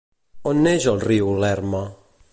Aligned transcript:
On 0.51 0.61
neix 0.67 0.87
el 0.93 0.97
riu 1.05 1.29
Lerma? 1.45 1.83